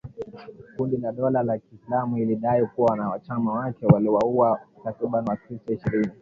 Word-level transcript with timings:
Kundi 0.77 0.97
la 0.97 1.11
dola 1.11 1.39
ya 1.45 1.57
kiislamu 1.57 2.17
ilidai 2.17 2.65
kuwa 2.65 2.91
wanachama 2.91 3.53
wake 3.53 3.85
waliwauwa 3.85 4.59
takribani 4.83 5.29
wakristo 5.29 5.73
ishirini. 5.73 6.11